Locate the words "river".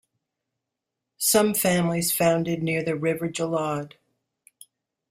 2.95-3.29